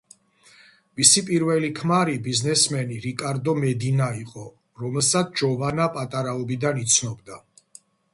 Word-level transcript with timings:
მისი 0.99 1.21
პირველი 1.25 1.67
ქმარი 1.79 2.15
ბიზნესმენი 2.27 2.97
რიკარდო 3.03 3.55
მედინა 3.63 4.07
იყო, 4.21 4.45
რომელსა 4.85 5.23
ჯოვანა 5.43 5.87
პატარაობიდან 5.99 6.81
იცნობდა. 6.87 7.39